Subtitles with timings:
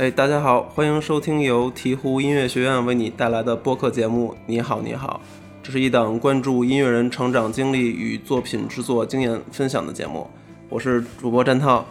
[0.00, 5.20] 哎，大家好，欢迎收听由鹈鹕音乐学院为你带来的播客节目《你好，你好》。
[5.62, 10.26] 这是一档关注音乐人成长经历与作品制作经验分享的节目。
[10.70, 11.84] 我是主播战涛，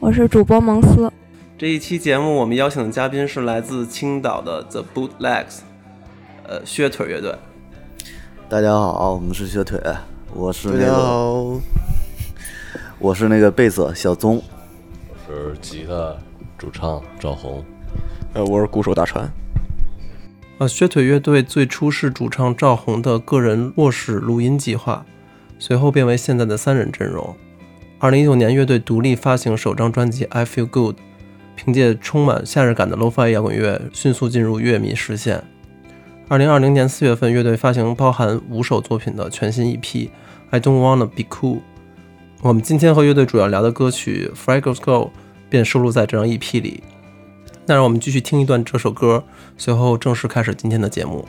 [0.00, 1.08] 我是主播蒙斯。
[1.56, 5.58] 这一期节目我们邀请的嘉宾是来自青岛的 The Bootlegs，
[6.48, 7.36] 呃，靴腿乐队。
[8.48, 9.80] 大家好，我们是靴腿，
[10.34, 11.60] 我是那大家个，好，
[12.98, 14.42] 我是那个贝斯小宗，
[15.08, 16.16] 我是吉他
[16.56, 17.64] 主唱赵红，
[18.32, 19.30] 呃，我是鼓手大川。
[20.58, 25.04] 呃，靴腿乐队最初是主唱赵红的个人卧室录音计划，
[25.58, 27.34] 随后变为现在的三人阵容。
[27.98, 30.96] 二零一九年，乐队独立发行首张专辑《I Feel Good》，
[31.56, 35.42] 凭借充满夏日感的 lo-fi 摇滚乐迅速进入乐迷视线。
[36.28, 39.80] 二零二零年四月份，乐队发行包含五首作品的全新 EP
[40.50, 41.56] 《I Don't Wanna Be Cool》。
[42.42, 45.06] 我们今天和乐队主要聊的歌曲《Fragile Skull》
[45.54, 46.82] 便收录在这张 EP 里。
[47.64, 49.22] 那让我们继续听一段这首歌，
[49.56, 51.24] 随后正式开始今天的节目。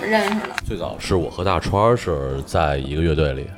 [0.00, 0.54] 认识的？
[0.64, 3.48] 最早是我和大川儿是在一个乐队里，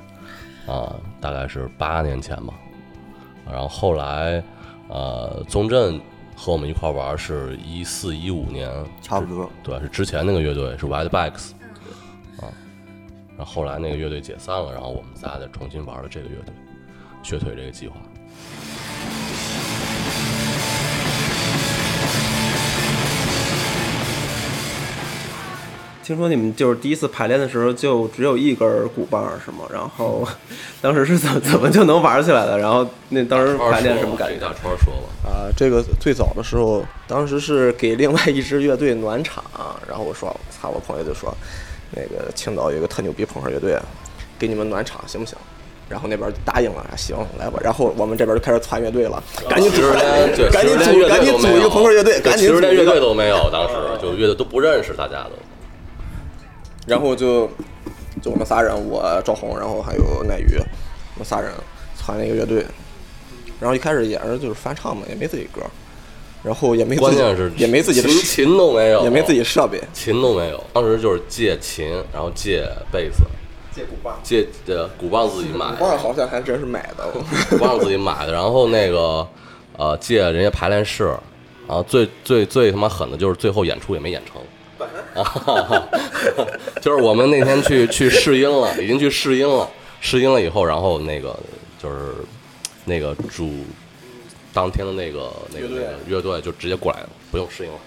[0.67, 2.55] 啊，大概是八年前吧。
[3.51, 4.43] 然后后来，
[4.89, 6.01] 呃，宗振
[6.37, 9.51] 和我们一块玩是一四一五年，差不多。
[9.63, 11.53] 对，是之前那个乐队是 White Backs，
[12.41, 12.53] 啊，
[13.37, 16.55] 然后后来那个乐队解散了，然后我们仨再重新玩了这个乐队，
[17.23, 17.97] 瘸腿这个计划。
[26.09, 29.69] 听说你们就是第一次排练的时候就只有一根鼓棒是吗？
[29.71, 30.27] 然后
[30.81, 32.57] 当时是怎么怎么就能玩起来的？
[32.57, 34.41] 然后那当时排练什么感觉？
[34.41, 39.45] 大川说吧，啊，这个最早的时候，当时是给另外一支乐队暖场，
[39.87, 41.31] 然后我说，操，我朋友就说，
[41.91, 43.79] 那个青岛有一个特牛逼朋克乐队，
[44.39, 45.37] 给你们暖场行不行？
[45.91, 47.61] 然后那边就答应了，行，来吧。
[47.63, 49.83] 然后我们这边就开始攒乐队了，赶紧组
[50.51, 52.99] 赶紧组，赶紧组一个朋克乐队，对赶紧组其实连乐队。
[52.99, 55.33] 都没有，当时就乐队都不认识，大家都。
[56.89, 57.47] 然后就
[58.23, 60.57] 就我们仨人，我赵红，然后还有奈鱼，
[61.15, 61.53] 我们仨人
[61.95, 62.65] 攒了一个乐队。
[63.61, 65.61] 然后一开始也是就是翻唱嘛，也没自己歌，
[66.45, 70.63] 然后也没关键是也没自己的琴琴都没有，也没自己设备，琴都没有。
[70.73, 73.25] 当时就是借琴，然后借贝斯，
[73.75, 77.05] 借鼓棒，借呃鼓棒自己买鼓，棒好像还真是买的。
[77.51, 78.33] 鼓棒自己买的。
[78.33, 79.27] 然后那个
[79.77, 81.07] 呃借人家排练室，
[81.67, 84.41] 然后最最最他妈狠的就是最后演出也没演成。
[85.15, 85.89] 啊，
[86.81, 89.69] 就是我们那天去去试音了，已经去试音了，
[90.01, 91.37] 试音了以后，然后那个
[91.83, 92.15] 就是
[92.85, 93.51] 那个主
[94.53, 97.79] 当天的那个那个那个乐队就直接过来了，不用试音了。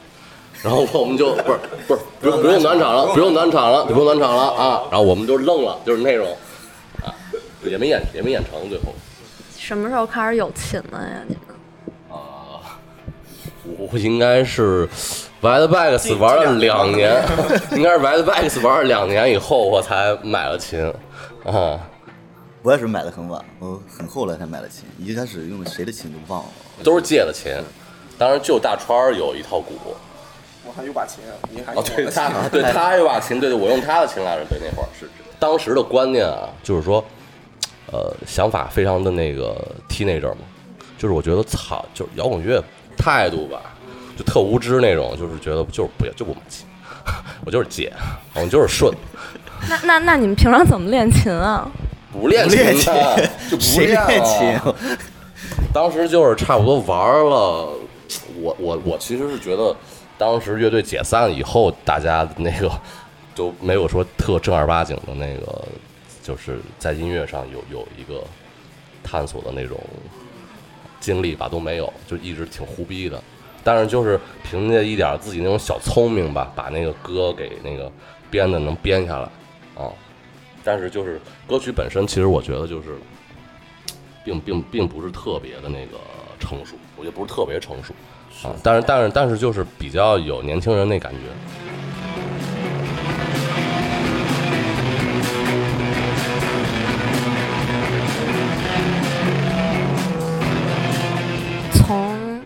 [0.63, 4.83] 然后我们就不是不是不用不用暖场了，不用暖场了，不用暖场了啊！
[4.91, 6.37] 然后我们就愣了，就是那种
[7.03, 7.09] 啊，
[7.63, 8.93] 也没演也没演成，最后
[9.57, 11.23] 什么时候开始有琴了呀？
[11.27, 11.55] 你们？
[12.09, 12.77] 啊
[13.77, 14.87] 我应该是
[15.41, 17.19] White Backs 玩了两年，
[17.75, 20.79] 应该是 White Backs 玩了两年以后，我才买了琴
[21.43, 21.79] 啊。
[22.61, 26.49] 我也是买的很晚，我很后来才买的琴，一开始用的谁的琴都忘了。
[26.83, 27.51] 都是借的琴，
[28.19, 29.73] 当时就大川儿有一套鼓，
[30.63, 35.09] 我还有把琴，你还哦，对他，对他有把琴，对对，我用他的琴来着，对那会儿是
[35.39, 37.03] 当时的观念啊，就是说，
[37.91, 39.59] 呃，想法非常的那个
[39.89, 40.41] teenager 嘛，
[40.99, 42.63] 就是我觉得操，就是摇滚乐
[42.95, 43.59] 态度吧，
[44.17, 46.65] 就特无知那种，就是觉得就是不要就不买琴，
[47.45, 47.91] 我就是姐，
[48.33, 48.93] 我就是顺，
[49.69, 51.69] 那那那你们平常怎么练琴啊？
[52.11, 54.59] 不练练琴的就不谁练练琴？
[55.73, 57.73] 当时就是差不多玩了，
[58.41, 59.73] 我我我其实是觉得，
[60.17, 62.69] 当时乐队解散以后，大家那个
[63.33, 65.63] 都没有说特正儿八经的那个，
[66.21, 68.21] 就是在音乐上有有一个
[69.01, 69.79] 探索的那种
[70.99, 73.23] 经历吧，都没有，就一直挺胡逼的。
[73.63, 77.91] 但是就是凭借一点自己那种小聪明吧，把那个歌给那个
[78.29, 79.23] 编的能编下来
[79.75, 79.91] 啊。
[80.63, 82.97] 但是就是歌曲本身，其实我觉得就是
[84.23, 85.97] 并并并不是特别的那个
[86.39, 87.93] 成熟，我觉得不是特别成熟
[88.47, 88.55] 啊。
[88.63, 91.19] 但是但是但是就是比较有年轻人那感觉。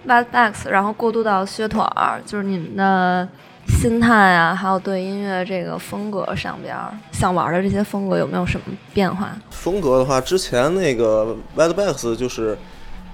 [0.05, 3.27] 从 Bad Backs，然后过渡到靴腿儿，就是你们的
[3.67, 9.35] 心态啊，还有对音乐这个风格上边儿想玩的这些风格有没有什么变化？
[9.49, 12.57] 风格的话，之前那个 Wetbacks 就是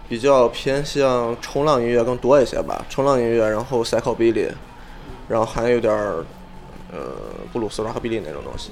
[0.10, 4.50] 比较偏向冲浪音乐更多一些吧，冲浪音乐，然后 psychobilly，
[5.30, 6.26] 然后还有点儿
[6.92, 7.00] 呃
[7.54, 8.72] 布鲁斯、拉克比利那种东西，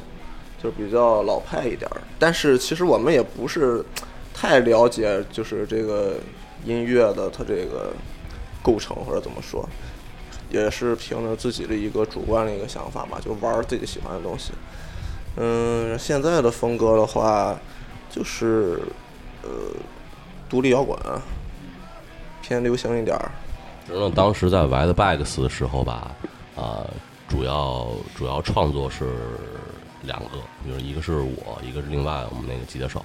[0.62, 2.02] 就是比较老派一点儿。
[2.18, 3.84] 但是其实我们也不是
[4.34, 6.16] 太了解，就是这个
[6.66, 7.94] 音乐的它这个
[8.62, 9.68] 构成或者怎么说，
[10.50, 14.52] 也是凭着自己的一个主观的一个想法吧，就玩自己喜欢的东西。
[15.38, 17.58] 嗯，现在的风格的话，
[18.10, 18.82] 就是
[19.44, 19.50] 呃，
[20.50, 20.98] 独立摇滚，
[22.42, 23.32] 偏流行一点儿。
[23.88, 26.12] 实际上当时在 White Bags 的时候吧，
[26.56, 26.86] 啊、
[27.28, 29.06] 主要主要创作是
[30.04, 30.30] 两个，
[30.68, 33.04] 就是一个是我，一个是另外我们那个吉他手，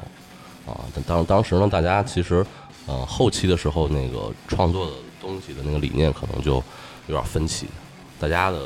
[0.67, 2.45] 啊，当当时呢，大家其实，
[2.87, 6.55] 呃，后期的时候那个创作的东西的那个理念可能就
[7.07, 7.67] 有点分歧，
[8.19, 8.63] 大家的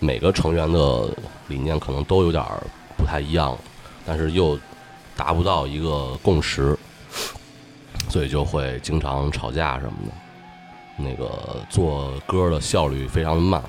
[0.00, 1.08] 每个成员的
[1.48, 2.44] 理念可能都有点
[2.96, 3.56] 不太一样，
[4.04, 4.58] 但是又
[5.16, 6.76] 达不到一个共识，
[8.08, 10.12] 所以就会经常吵架什么的。
[11.00, 13.60] 那个做歌的效率非常慢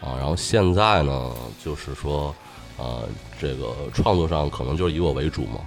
[0.00, 1.32] 啊，然后现在呢，
[1.64, 2.32] 就是说，
[2.76, 3.02] 呃，
[3.40, 5.58] 这个创作上可能就是以我为主嘛，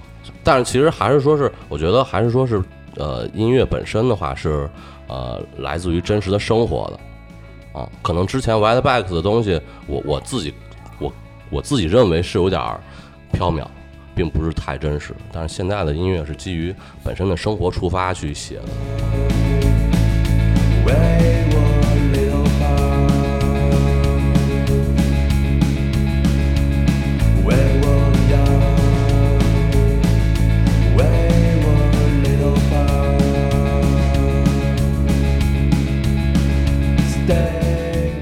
[0.43, 2.63] 但是其实还是说是，我觉得还是说是，
[2.95, 4.69] 呃，音乐本身的话是，
[5.07, 10.53] 呃，来自于真实的生活的啊，可能之前 White Bags 的东西，我我自己
[10.99, 11.13] 我
[11.49, 12.79] 我自己认为是有点儿
[13.33, 13.65] 缥缈，
[14.15, 16.73] 并不是太真实，但是现在的音乐是基于
[17.03, 18.63] 本身的生活出发去写的。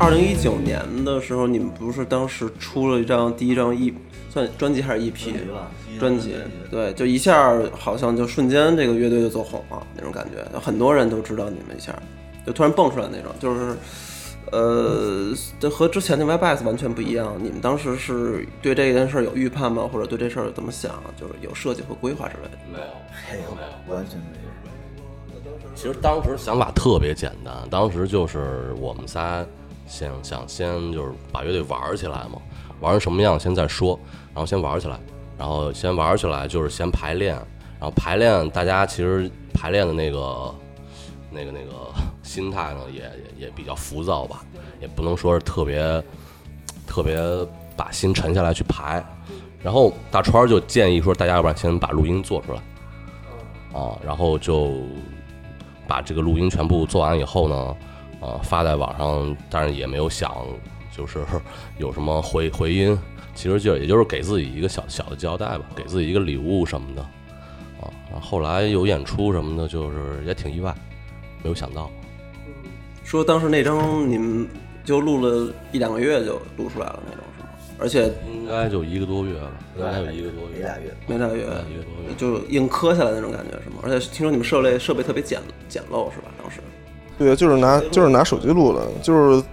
[0.08, 3.94] 二零一九年的时候，你们不是当时出了一张第一张 E
[4.30, 5.70] 算专辑还是 EP 吧
[6.00, 6.34] 专辑？
[6.72, 11.94] 对，就一下好像就瞬间这个乐队就走红了那种感觉，很多人都知道你们一下，
[12.46, 13.76] 就突然蹦出来那种，就是。
[14.50, 17.36] 呃，这和之前的 Webs 完全不一样。
[17.38, 19.90] 你们当时是对这件事儿有预判吗？
[19.92, 21.04] 或者对这事儿怎么想？
[21.20, 22.58] 就是有设计和规划之类的。
[22.72, 22.86] 没有。
[23.30, 25.52] 没有，完全没有。
[25.76, 29.46] 其实当时想法特别简单，当时就是我们仨
[29.88, 32.42] 想想先就是把乐队玩起来嘛，
[32.80, 34.00] 玩成什么样先再说，
[34.34, 35.00] 然后先玩起来，
[35.38, 37.36] 然后先玩起来就是先排练，
[37.80, 40.54] 然后排练大家其实排练的那个
[41.32, 41.92] 那个那个
[42.22, 44.42] 心态呢也也也比较浮躁吧，
[44.82, 46.04] 也不能说是特别
[46.86, 47.18] 特别
[47.76, 49.04] 把心沉下来去排，
[49.64, 52.62] 然后大川儿就建议说大家要不然先把录音做出来。
[53.74, 54.82] 啊，然后就
[55.88, 57.76] 把这个录音全部做完以后呢，
[58.20, 60.46] 呃，发在网上，但是也没有想
[60.92, 61.24] 就是
[61.78, 62.98] 有什么回回音，
[63.36, 67.02] 其实就也就是给自己一个小小的交代吧，给自己一个礼物什么的，
[67.80, 70.74] 啊，然后后来有演出什么的，就是也挺意外，
[71.44, 71.92] 没有想到，
[73.04, 74.48] 说当时那张你们
[74.84, 77.50] 就录了一两个月就录出来了那种是吗？
[77.80, 82.16] 而且应该就一个多月吧，应该有一个多月，没俩月，没俩月一个多月。
[82.18, 83.76] 就硬磕下来那种感觉是吗？
[83.84, 86.32] 而且听说你们设备设备特别简简陋是吧？
[87.18, 89.44] 对，就是拿就是拿手机录的，就是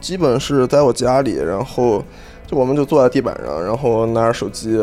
[0.00, 2.02] 基本是在我家里，然后
[2.46, 4.78] 就我们就坐在地板上，然后拿着手机，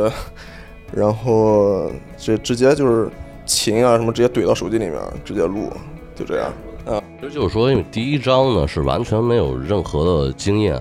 [0.91, 3.09] 然后直直接就是
[3.45, 5.71] 琴啊什么直接怼到手机里面，直接录，
[6.15, 6.51] 就这样。
[6.85, 10.75] 啊，其实就是说，因为第一章呢是完全没有任何的经验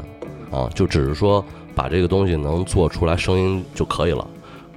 [0.51, 4.27] 啊，就只是说把这个东西能做出来声音就可以了，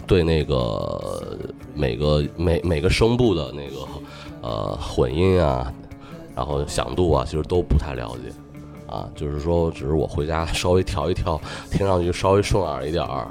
[0.06, 1.38] 对那个
[1.74, 3.88] 每个每每个声部的那个
[4.42, 5.72] 呃混音啊，
[6.36, 8.32] 然后响度啊，其实都不太了解
[8.88, 13.28] 啊，就是说只是我回家稍微调一调，听上去稍微顺耳一点儿。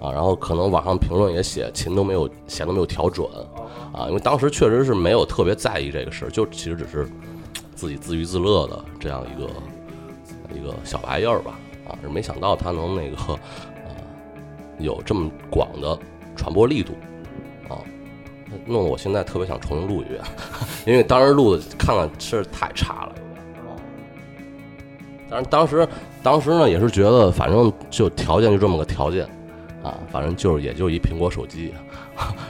[0.00, 3.26] 啊，然后可能网上评论也写琴都没有弦都没有调准，
[3.90, 7.08] 啊，因为当时确实是没有特别在意这个事儿，就其实只是
[7.74, 9.48] 自己自娱自乐的这样一个
[10.54, 11.58] 一个小玩意儿吧，
[11.88, 13.16] 啊，是没想到它能那个
[13.86, 13.96] 呃
[14.78, 15.98] 有这么广的
[16.36, 16.92] 传播力度，
[18.66, 20.20] 弄得我现在特别想重新录一遍，
[20.86, 23.14] 因为当时录的看看是太差了。
[25.30, 25.88] 但是当时
[26.22, 29.24] 当时呢也是觉得反正就条件就这么个条件，
[29.82, 31.72] 啊，反正就是也就一苹果手机，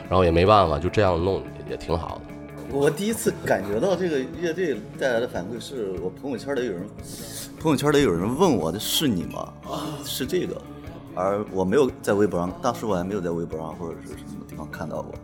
[0.08, 2.22] 然后也没办法，就这样弄也也挺好的。
[2.70, 6.86] 我第一次感觉到这个乐队带来的反馈，是我朋友圈里有人，
[7.60, 9.52] 朋友圈里有人问我的是你吗？
[10.04, 10.60] 是这个，
[11.14, 15.14] 而我没有在微博上，当时我还没有在微博上或者是什么地方看到过。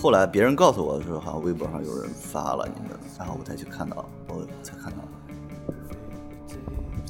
[0.00, 4.98] 后来别人告诉我的时候，好像微博上有人发了你们，然后我才去看到，我才看到。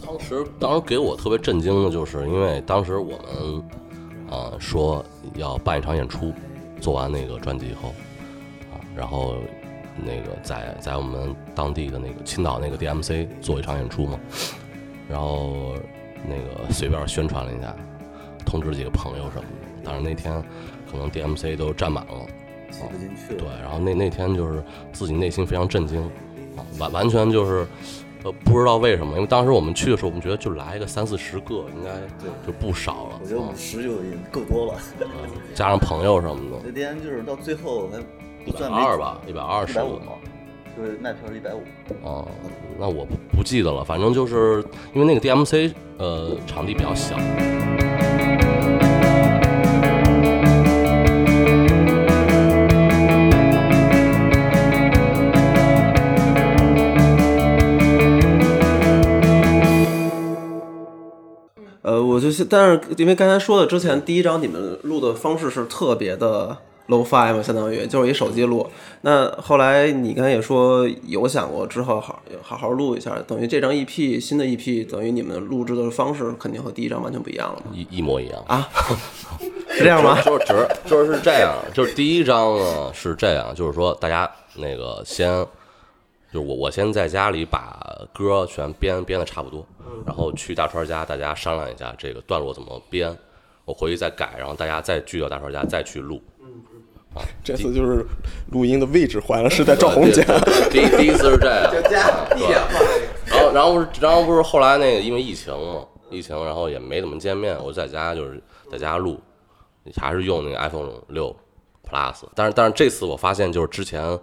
[0.06, 3.62] 当时当时给我特别震惊的就是，因为当时我们
[4.30, 5.04] 啊、说
[5.34, 6.32] 要办一场演出，
[6.80, 7.90] 做完那个专辑以后
[8.70, 9.36] 啊，然后
[9.96, 14.18] 那个在在我们当地的那个青岛那个 DMC 做一场演出嘛，
[15.08, 15.74] 然后
[16.26, 17.74] 那个随便宣传了一下，
[18.46, 20.42] 通知几个朋友什么的，但是那天
[20.90, 22.12] 可能 DMC 都占满了。
[22.70, 23.38] 挤不进去了。
[23.40, 26.00] 对，然后那那天就是自己内心非常震惊，
[26.56, 27.66] 啊，完完全就是，
[28.24, 31.90] 呃，不知道为什么，因为当时我们去的时候，我们觉得就来一个三四十个，应该
[32.46, 34.74] 就不少了，啊我觉得五十就已经够多了。
[35.54, 40.00] 加上朋友什么的，那天就是到最后还一百不算二吧，一百二十五
[40.76, 41.60] 就是卖票是一百五。
[42.02, 42.28] 哦，
[42.78, 47.16] 那我不不记得了，反正就是因为那个 DMC 呃场地比较小，
[62.28, 66.54] 就是，但是因为刚才说的之前第一章你们录的方式是特别的
[66.88, 68.66] low fi 嘛，相当于就是一手机录。
[69.00, 77.62] 那后来你刚才也说有想过之后好好好录一下，等于这张 EP 新的 EP 等于你们录制的方式肯定和第一张完全不一样了？
[77.72, 78.44] 一一模一样。
[78.46, 78.68] 啊，
[79.70, 80.20] 是这样吗？
[80.20, 85.46] 就是就是就是是这样，就是第一章呢是这样，就是说大家那个先，
[86.32, 87.80] 就是我我先在家里把
[88.12, 89.66] 歌全编编的差不多，
[90.04, 93.16] 然后去大川家大家商量一下这个段落怎么编，
[93.64, 96.22] 我回去再改，然后大家再聚到大川家再去录。
[97.42, 98.06] 这次就是
[98.52, 100.22] 录音的位置换了，是在赵红家。
[100.70, 102.54] 第第一次是这样，啊对
[103.26, 109.18] 然后然后不是然后不是后来那个因为疫情嘛，疫情然后也没怎么见面，我在家就是在家录，
[109.96, 111.34] 还是用那个 iPhone 六
[111.88, 114.20] Plus，但是但是这次我发现就是之前嗯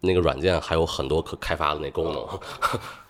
[0.00, 2.24] 那个软件还有很多可开发的那功能，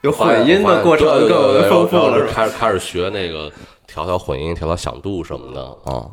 [0.02, 2.26] 有混音的过程更对丰富了？
[2.33, 3.50] 开始开始学那个
[3.87, 6.09] 调调混音、调调响度什么的啊。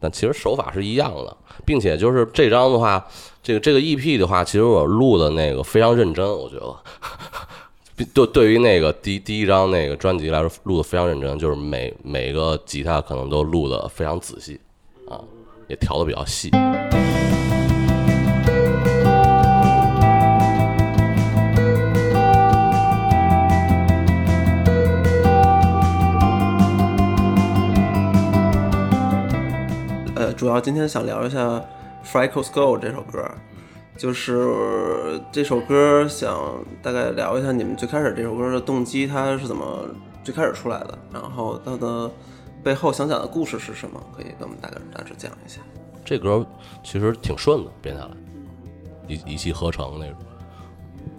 [0.00, 3.04] 但其实手法是一样的，并且就是这张的话，
[3.42, 6.76] 这个这个 EP 的话，其实我录的那个非常认真，我觉得。
[7.96, 14.60] 比对对于那个第第一张那个专辑来说，录的非常认真，就是每每个吉他可能都录的非常仔细，
[15.08, 15.18] 啊，
[15.66, 16.48] 也调的比较细。
[30.38, 31.58] 主要今天想聊一下
[32.04, 33.28] 《Freckles Go》这首歌，
[33.96, 39.88] 就是这首歌想大概聊一下你们最开始这首歌的动机，它是怎么
[40.22, 42.08] 最开始出来的，然后它的
[42.62, 45.60] 背后想讲的故事是什么，可以跟我们大概大致讲一下。
[46.04, 46.46] 这歌
[46.84, 48.10] 其实挺顺的，编下来，
[49.08, 50.16] 一一气呵成那种。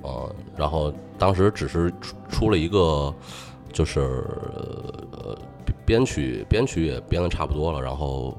[0.01, 3.13] 呃，然后当时只是出出了一个，
[3.73, 3.99] 就是
[5.11, 5.37] 呃
[5.85, 8.37] 编曲编曲也编的差不多了，然后，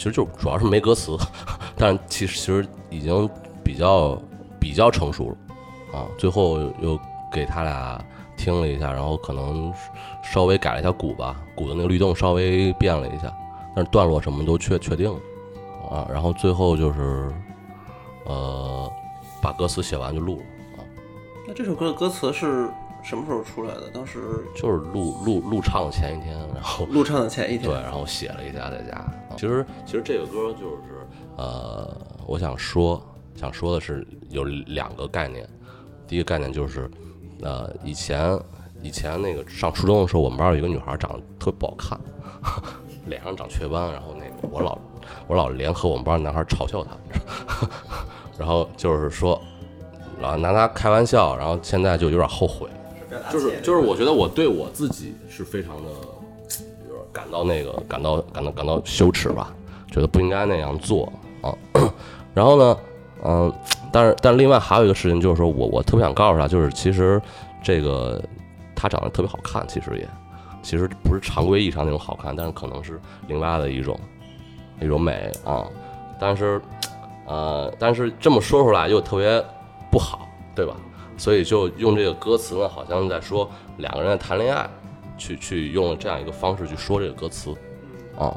[0.00, 1.14] 其实就主要是没歌词，
[1.76, 3.28] 但是其实其实已经
[3.62, 4.18] 比较
[4.58, 6.08] 比较成熟了啊。
[6.16, 6.98] 最后又
[7.30, 8.02] 给他俩
[8.34, 9.70] 听了一下，然后可能
[10.22, 13.30] 稍微改了一下鼓吧，鼓的那个律动稍微变了一下。
[13.76, 15.20] 但是段落什么都确确定了
[15.90, 17.30] 啊，然后最后就是
[18.24, 18.90] 呃
[19.42, 20.42] 把歌词写完就录了
[20.78, 20.80] 啊，
[21.46, 22.70] 那这首歌的歌词是
[23.02, 23.90] 什么时候出来的？
[23.92, 27.70] 当时就是录录录唱的前一天，然后录唱的前一天。
[27.70, 28.96] 对，然后写了一下在家。
[28.96, 33.00] 啊其实其实这个歌就是呃，我想说
[33.34, 35.48] 想说的是有两个概念，
[36.06, 36.90] 第一个概念就是
[37.42, 38.38] 呃以前
[38.82, 41.98] 以前那个上初中的时候，我们班有一个女孩长得特别不好看。
[43.06, 44.78] 脸上长雀斑，然后那个我老
[45.26, 46.90] 我老联合我们班男孩嘲笑她，
[48.38, 49.40] 然后就是说
[50.20, 52.68] 老拿她开玩笑，然后现在就有点后悔，
[53.32, 55.90] 就是就是我觉得我对我自己是非常的
[56.48, 59.52] 就是感到那个感到感到感到羞耻吧，
[59.90, 61.12] 觉得不应该那样做
[61.42, 61.54] 啊。
[62.34, 62.76] 然后呢，
[63.24, 63.52] 嗯，
[63.92, 67.20] 但是但是另外还有一个事情就是说我我特别想告诉他，就是其实
[67.62, 68.22] 这个
[68.74, 70.08] 她长得特别好看，其实也。
[70.62, 73.98] 其实不是常规意义上那种好看，但是可能是另外的一种
[74.78, 75.66] 一种美啊。
[76.20, 76.60] 但是，
[77.26, 79.42] 呃，但是这么说出来又特别
[79.90, 80.76] 不好，对吧？
[81.20, 83.46] 所以就用这个歌词呢，好像在说
[83.76, 84.66] 两个人在谈恋爱，
[85.18, 87.54] 去去用了这样一个方式去说这个歌词
[88.18, 88.34] 啊。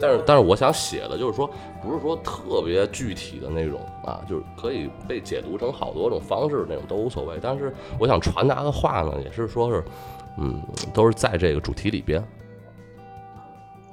[0.00, 1.46] 但是，但是我想写的就是说，
[1.82, 7.38] 不是说特别具体的那种啊，就是可以被解读成好多种方式，那种都无所谓。
[7.42, 9.84] 但是我想传达的话呢，也是说是，
[10.38, 10.58] 嗯，
[10.94, 12.26] 都是在这个主题里边。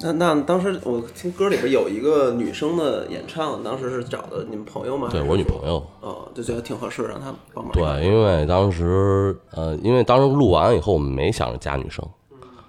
[0.02, 5.08] 那那当时我听歌里边有一个女生的演唱，当时是找的你们朋友吗？
[5.10, 5.86] 对我女朋友。
[6.02, 7.72] 哦，就觉得挺合适，让她帮忙。
[7.72, 12.06] 对，因为当时呃，因为当时录完以后，我们没想着加女生，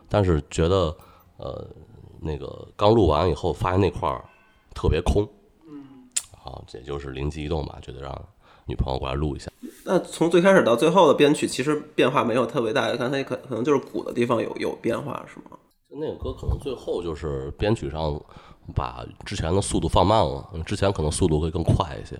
[0.08, 0.94] 但是觉得
[1.38, 1.66] 呃，
[2.20, 4.22] 那个刚录完以后，发现那块儿
[4.72, 5.28] 特别空，
[5.68, 8.16] 嗯，好，这就是灵机一动吧，觉得让
[8.66, 9.50] 女朋友过来录一下。
[9.84, 15.56] 那从最开始到最后的编曲，其实变化没有特别大，刚才可可能就是鼓的地方有有变化，是吗？
[15.96, 18.20] 那个歌可能最后就是编曲上
[18.74, 22.16] 把之前的速度放慢了，之前可能速度会更快一些，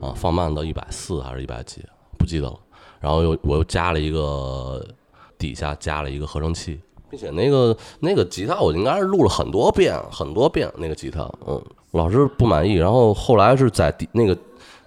[0.00, 1.82] 啊，放慢到一百四还是一百几，
[2.18, 2.58] 不记得了。
[3.00, 4.86] 然后又我又加了一个
[5.38, 6.80] 底下加了一个合成器，
[7.10, 14.36] 并且那个那个吉他我应该是录了很多遍很多遍那个吉他，嗯，老师不满意，然后后来是在底那个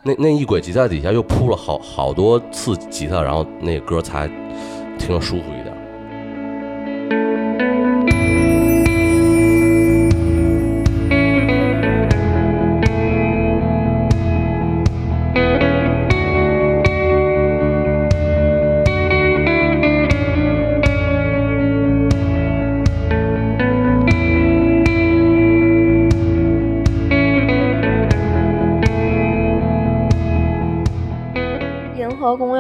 [0.03, 4.27] 那那一轨吉他底下又铺了好好多次吉他，然后那个歌才
[4.98, 5.69] 听着舒服一点。《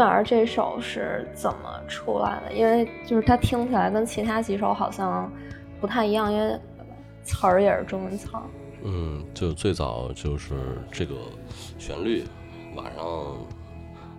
[0.09, 2.53] 而》这首是怎么出来的？
[2.53, 5.31] 因为就是它听起来跟其他几首好像
[5.79, 6.59] 不太一样，因为
[7.23, 8.41] 词儿也是中文词儿。
[8.83, 10.55] 嗯，就最早就是
[10.91, 11.15] 这个
[11.77, 12.25] 旋律，
[12.75, 13.05] 晚上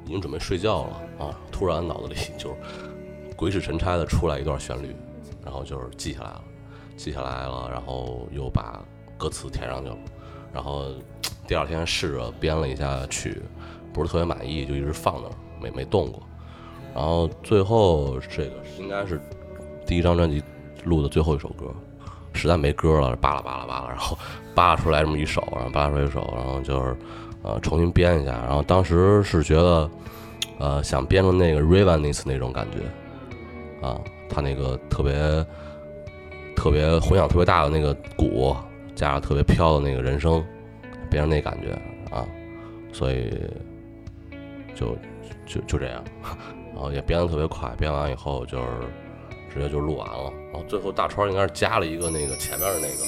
[0.04, 2.56] 已经准备睡觉了啊，突然脑子里 就是
[3.36, 4.94] 鬼使神差的出来一段旋律，
[5.44, 6.44] 然后就是记下来了，
[6.96, 8.78] 记下来了，然后又把
[9.16, 9.96] 歌词填上去了，
[10.52, 10.86] 然后
[11.48, 13.42] 第二天试着编了一下曲，
[13.92, 16.22] 不是特别满意，就一直放那儿没没动过，
[16.94, 19.20] 然后最后这个应该是
[19.86, 20.42] 第一张专辑
[20.84, 21.66] 录的最后一首歌，
[22.32, 24.16] 实在没歌了，扒拉扒拉扒拉，然后
[24.54, 26.96] 扒拉出来这么一首，然后扒拉出来一首，然后就是
[27.42, 29.90] 呃重新编一下，然后当时是觉得
[30.58, 35.14] 呃想编成那个 Ravenis 那种感觉啊，他那个特别
[36.56, 38.54] 特别混响特别大的那个鼓，
[38.94, 40.44] 加上特别飘的那个人声，
[41.10, 41.72] 编成那感觉
[42.14, 42.26] 啊，
[42.92, 43.32] 所以
[44.74, 44.96] 就
[45.46, 46.04] 就就这样，
[46.74, 48.64] 然后也编得特别快，编完以后就是
[49.52, 53.04] 直接就录完了，然后最后大川应该是加了一个那个前面的那个，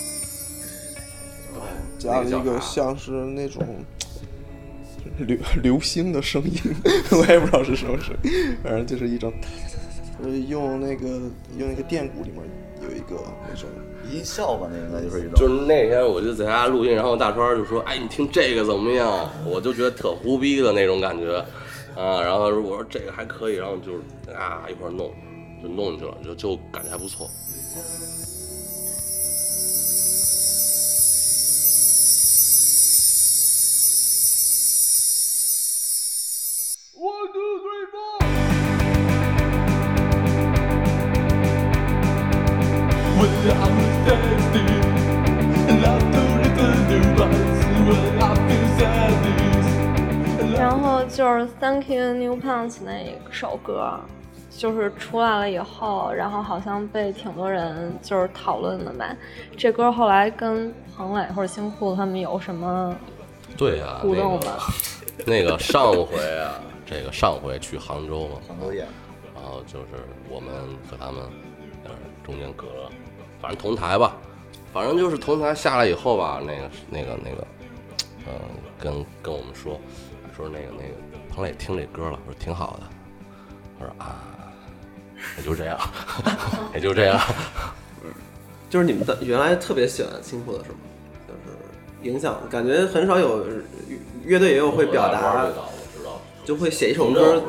[1.99, 3.67] 加了一个像是那种
[5.19, 6.53] 流流星的声音，
[7.13, 9.33] 我也不知道是什么声音，反正就是一种，
[10.23, 11.07] 呃，用那个
[11.59, 12.43] 用那个电鼓里面
[12.83, 13.69] 有一个那种，
[14.11, 15.35] 音效吧，那应该就是一种。
[15.35, 21.45] 就是那天我就在家录音，然后大川就说：“哎，你听这个怎么样？”我就觉得特胡逼的那种感觉
[21.97, 25.13] 啊，然后我说这个还可以，然后就是啊一块弄，
[25.63, 27.29] 就弄进去了，就就感觉还不错。
[52.63, 53.99] New Punch 那一首歌，
[54.51, 59.17] 就是出来了以后，然后好像被挺多人就是讨论的吧。
[59.57, 62.95] 这歌后来跟彭磊或者新裤子他们有什么
[63.57, 64.63] 对呀、互动那个吗？
[65.27, 68.87] 那个上回啊，这个上回去杭州嘛，杭州演，
[69.35, 69.87] 然后就是
[70.31, 70.53] 我们
[70.89, 71.23] 和他们
[71.85, 71.91] 呃
[72.25, 72.91] 中间隔了，
[73.41, 74.17] 反正同台吧，
[74.73, 77.47] 反正就是同台下来以后吧，那个那个那个，
[78.27, 78.33] 呃，
[78.79, 79.79] 跟跟我们说
[80.37, 80.95] 说那个那个
[81.35, 82.87] 彭磊听这歌了，我说挺好的，
[83.79, 84.21] 他说啊，
[85.39, 85.79] 也就这样，
[86.75, 87.19] 也就这样，
[88.69, 90.79] 就是你们的原来特别喜欢新裤子是吗？
[91.27, 93.47] 就是影响，感觉很少有
[94.25, 95.51] 乐队也有会表达，我
[95.99, 97.43] 知道，就会写一首歌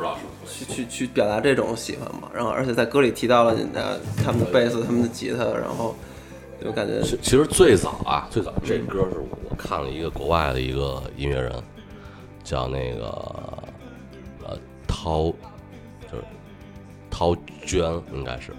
[0.46, 2.28] 去去去表达这种喜欢嘛。
[2.32, 5.94] 然后而且在歌里提到了你的他们的贝斯、他们的吉他，然后
[6.62, 9.18] 就感觉其其实最早啊，最早这歌是
[9.48, 11.52] 我看了一个国外的一个音乐人，
[12.42, 13.53] 叫那个
[15.04, 15.32] 呃涛，
[16.10, 16.24] 就是
[17.10, 17.36] 陶
[17.66, 18.52] 娟，应该是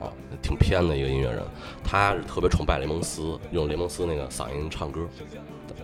[0.00, 1.42] 啊，挺偏的一个音乐人。
[1.84, 5.00] 他是特别崇拜雷蒙斯，用雷蒙斯那个嗓音唱歌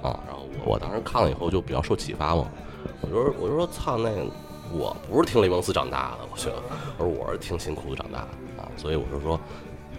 [0.03, 0.21] 啊。
[0.27, 2.49] 然后我我当时看了以后就比较受启发嘛，
[3.01, 4.27] 我就说我就说操那个。
[4.73, 6.63] 我不是听雷蒙斯长大的，我觉得，
[6.99, 9.39] 而我是听新裤子长大的啊，所以我就说，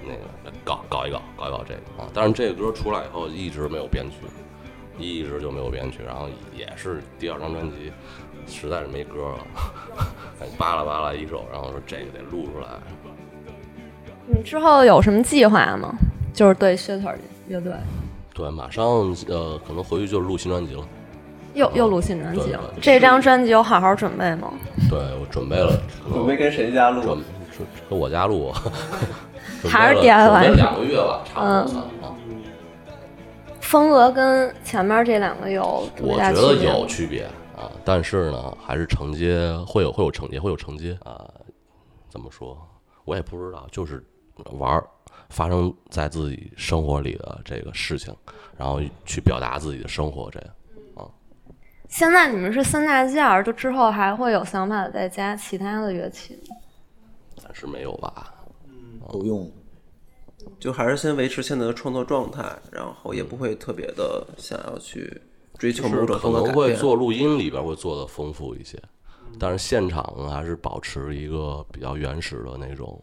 [0.04, 2.10] 那个搞搞一搞，搞一搞这个啊。
[2.14, 4.18] 但是这个歌出来以后一直没有编曲，
[4.98, 7.94] 一直就没有编曲，然后也是第二张专辑
[8.48, 10.06] 实在是没歌了，
[10.58, 12.68] 扒拉扒拉一首，然后说这个得录出来。
[14.28, 15.94] 你之后有什么计划吗？
[16.34, 17.16] 就是对 Shitter
[17.48, 17.72] 乐队，
[18.34, 18.86] 对，马上
[19.28, 20.82] 呃，可能回去就是录新专辑了。
[21.54, 22.60] 又又录新专辑了。
[22.76, 24.52] 对这张专辑有好好准备吗？
[24.90, 25.72] 对我准备了，
[26.12, 27.02] 准备跟谁家录
[27.90, 28.52] 跟我家录，
[29.64, 32.12] 还是了 DIY 两个月吧，差不多啊。
[33.62, 37.32] 风格跟前面这两个有我觉得有区别啊，
[37.86, 41.30] 但是呢，还是承接会有会有承接会有承接啊。
[42.10, 42.58] 怎么说？
[43.04, 44.04] 我也不知道，就是
[44.54, 44.88] 玩儿
[45.30, 48.16] 发生在自己生活里的这个事情，
[48.58, 50.50] 然后去表达自己的生活，这样
[50.96, 51.12] 啊。
[51.88, 56.56] 现在你们是三大件儿，就之后还会有想法再加其他的乐器吗？
[57.38, 58.34] 暂时没有吧？
[59.12, 59.52] 都用。
[60.60, 65.22] 就还是先维持现在的创作状态，然后也不会特别的想要去
[65.58, 66.54] 追求某种是可能。
[66.54, 68.82] 会做录音里边会做的丰富一些，
[69.40, 73.02] 但是现场呢还是保持一个比较原始的那种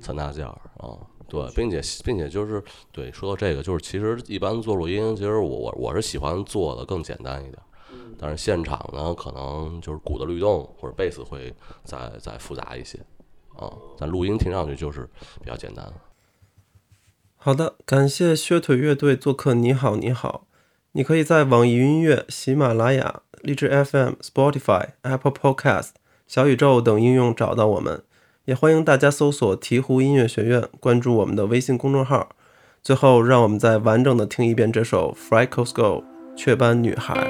[0.00, 0.96] 三大件儿啊。
[1.28, 7.58] 对，并且并且就是对说到这个，就是其实一般做录音，其实我我我是喜欢做的更简单一点，
[8.18, 12.98] 但是现场呢可能就是鼓的律动或者贝斯会再再复杂一些
[13.56, 13.72] 啊。
[13.96, 15.08] 但录音听上去就是
[15.40, 15.90] 比较简单。
[17.36, 19.54] 好的，感谢靴腿乐队做客。
[19.54, 20.46] 你好，你好，
[20.94, 25.92] 你可以在网易云音乐、喜马拉雅、荔枝 FM、Spotify、Apple Podcast、
[26.26, 28.02] 小宇宙等应用找到我们，
[28.44, 32.28] 也欢迎大家搜索“鹈鹕音乐学院”，关注我们的微信公众号。
[32.82, 35.16] 最后，让我们再完整地听一遍这首
[35.48, 36.04] 《Freckles Go》
[36.36, 37.26] 雀斑女孩。